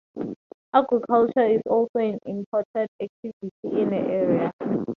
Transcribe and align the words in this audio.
Agriculture 0.73 1.45
is 1.47 1.61
also 1.67 1.99
an 1.99 2.17
important 2.25 2.89
activity 2.99 3.51
in 3.61 3.89
the 3.91 3.97
area. 3.97 4.51